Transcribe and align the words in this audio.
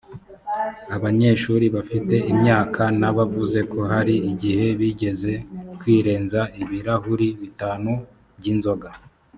abanyeshuri 0.95 1.65
bafite 1.75 2.15
imyaka 2.31 2.83
na 2.99 3.09
bavuze 3.17 3.59
ko 3.71 3.79
hari 3.91 4.15
igihe 4.31 4.65
bigeze 4.79 5.33
kwirenza 5.79 6.39
ibirahuri 6.63 7.27
bitanu 7.41 7.91
by 8.39 8.47
inzoga 8.53 8.89